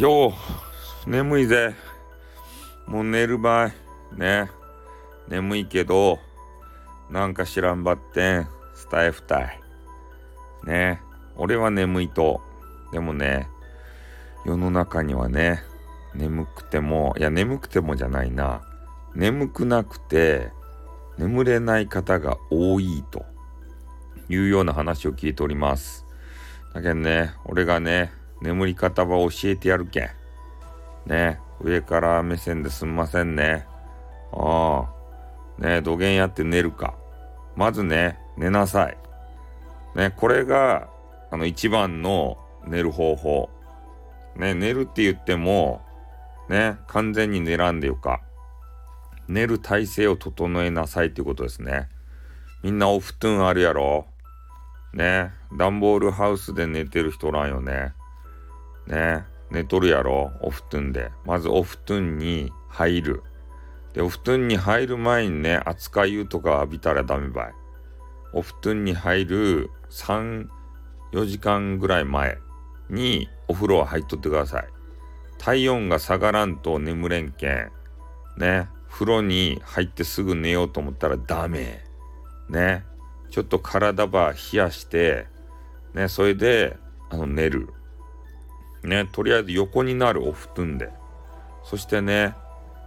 [0.00, 0.32] よ
[1.06, 1.74] う、眠いぜ。
[2.86, 3.70] もう寝る場合。
[4.16, 4.50] ね。
[5.28, 6.18] 眠いけど、
[7.10, 9.60] なんか知らんばってん、スタイフたい。
[10.64, 11.02] ね。
[11.36, 12.40] 俺は眠いと。
[12.92, 13.46] でもね、
[14.46, 15.62] 世の中にはね、
[16.14, 18.62] 眠くても、いや、眠くてもじゃないな。
[19.14, 20.50] 眠くなくて、
[21.18, 23.26] 眠れない方が多いと
[24.30, 26.06] いうような話を聞いております。
[26.72, 30.10] だけどね、俺がね、眠り方は教えてやるけん。
[31.06, 33.66] ね、上から目線ですんませんね。
[34.32, 34.88] あ
[35.58, 36.94] あ、ね、土下やって寝るか。
[37.56, 38.96] まずね、寝なさい。
[39.94, 40.88] ね、これが、
[41.30, 43.50] あの、一番の寝る方法。
[44.36, 45.82] ね、寝るって言っても、
[46.48, 48.20] ね、完全に寝らんでよか。
[49.28, 51.88] 寝る体勢を整えなさいっていうことですね。
[52.62, 54.06] みんなお布団あるやろ
[54.92, 57.94] ね、段ボールハウスで寝てる人らんよね。
[58.90, 61.10] ね、寝とるやろお布団で。
[61.24, 63.22] まずお布団に入る。
[63.94, 67.54] で、お布団に入る前にね、熱い湯とか浴びたらダメばい。
[68.32, 70.48] お布団に入る3、
[71.12, 72.38] 4時間ぐらい前
[72.88, 74.68] にお風呂は入っとってください。
[75.38, 77.72] 体温が下がらんと眠れんけん。
[78.36, 81.84] ね、風呂に入ってすぐ寝ようと思ったらダメ。
[82.48, 82.84] ね、
[83.30, 85.26] ちょっと体ば冷やして、
[85.94, 86.76] ね、それで、
[87.08, 87.72] あの、寝る。
[88.82, 90.90] ね、とりあえず横になるお布団で。
[91.64, 92.34] そしてね、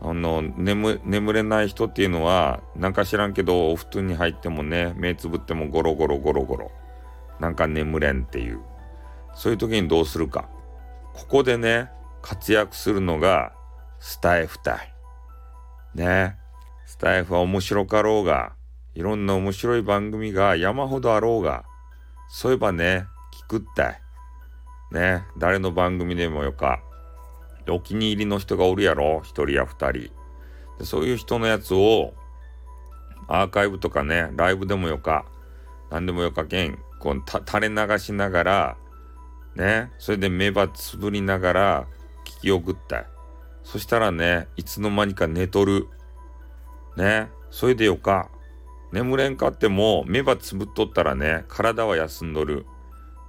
[0.00, 6.72] あの、眠、眠れない人っていうのは、なんか知らんけど、お布団に入ってもね、目つぶってもゴロゴロゴロゴロ。
[7.40, 8.60] なんか眠れんっていう。
[9.34, 10.48] そういう時にどうするか。
[11.14, 11.90] ここでね、
[12.22, 13.52] 活躍するのが、
[13.98, 14.94] スタイフ隊。
[15.94, 16.36] ね。
[16.86, 18.52] スタイフは面白かろうが、
[18.94, 21.64] いろんな面白い番組が山ほどあろうが、
[22.28, 23.06] そういえばね、
[23.46, 24.03] 聞くったい。
[24.94, 26.80] ね、誰の番組でもよか。
[27.68, 29.92] お気に入りの人がおるやろ、一人や二人
[30.78, 30.84] で。
[30.84, 32.14] そういう人のやつを、
[33.26, 35.26] アーカイブとかね、ライブでもよか、
[35.90, 38.76] 何でもよかけん、こう、垂れ流しながら、
[39.56, 41.86] ね、それで目ばつぶりながら
[42.24, 43.06] 聞き送った。
[43.64, 45.88] そしたらね、いつの間にか寝とる。
[46.96, 48.30] ね、それでよか。
[48.92, 52.64] 眠れんかっても目ばつぶっとったらね、体は休んどる。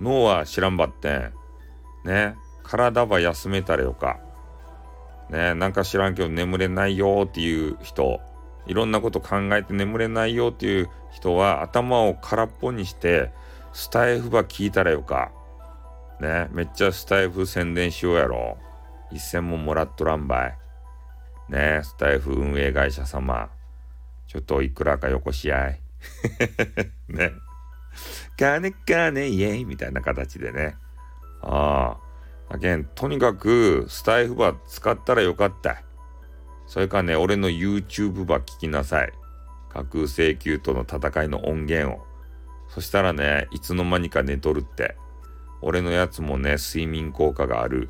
[0.00, 1.32] 脳は知らんばってん。
[2.04, 4.18] ね、体は休めたらよか。
[5.30, 8.20] ね、なんか知らんけど眠れないよっていう人、
[8.66, 13.32] いろんなこと考えて眠れないよっていう人は頭を空っぽにして、
[13.72, 15.32] スタイフば聞いたらよか。
[16.20, 18.58] ね、めっちゃスタイフ宣伝しようやろ。
[19.10, 20.58] 一銭ももらっとらんばい。
[21.48, 23.50] ね、スタイフ運営会社様。
[24.26, 25.80] ちょっといくらかよこし合い。
[27.08, 27.32] ね。
[28.36, 30.76] 金金イエイみたいな形でね。
[31.42, 32.52] ああ。
[32.52, 35.82] だけん、とにかく、スタイフバ使ったらよかった。
[36.66, 39.12] それかね、俺の YouTube ば聞きなさい。
[39.70, 42.06] 架空請求との戦いの音源を。
[42.68, 44.96] そしたらね、いつの間にか寝とるって。
[45.62, 47.88] 俺のやつもね、睡眠効果がある。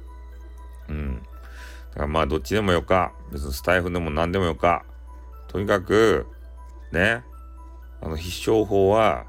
[0.88, 1.22] うん。
[1.90, 3.12] だからまあ、どっちでもよか。
[3.32, 4.84] 別にスタイフでも何でもよか。
[5.48, 6.26] とにかく、
[6.92, 7.24] ね、
[8.00, 9.26] あの、必勝法は、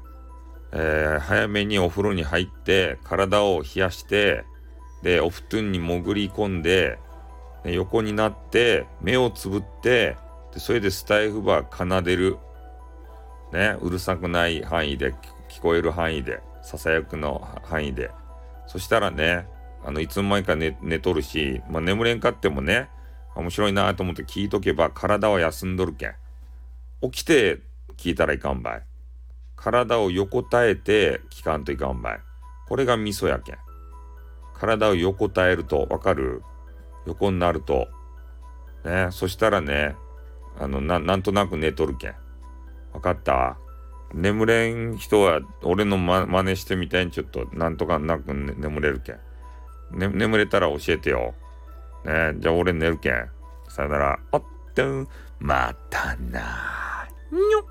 [0.76, 4.44] えー、早めにお風呂に入って体を冷やして
[5.02, 6.98] でお布団に潜り込んで
[7.64, 10.16] 横になって目をつぶって
[10.52, 12.38] でそれでスタイフバー奏でる。
[13.52, 15.14] ねうるさくない範囲で
[15.48, 18.10] 聞こえる範囲でささやくの範囲で。
[18.66, 19.46] そしたらね
[19.84, 22.88] あのいつの間にか寝寝とるし、まあ、眠れんかってもね
[23.36, 26.14] 面白いなと思って聞いとけば体は休んどるけん。
[27.02, 27.60] 起きて
[27.96, 28.82] 聞いたらいかんばい。
[29.56, 32.20] 体を横たえて聞かんといかんばい。
[32.68, 33.56] これが味噌やけん。
[34.54, 36.42] 体を横たえると、わかる？
[37.06, 37.88] 横になると。
[38.84, 39.96] ね、そしたらね、
[40.58, 42.14] あの、な、なんとなく寝とるけん。
[42.92, 43.56] わかった？
[44.12, 49.18] 眠れん人は、俺のま、真似してみたいにちょっと、なんとかなく、ね、眠れるけん。
[49.98, 51.34] ね、眠れたら教えてよ。
[52.04, 53.28] ね、じゃあ俺寝るけん。
[53.68, 54.18] さよなら。
[54.30, 54.42] おっ
[54.74, 55.08] とん、
[55.40, 57.64] またなにょっ。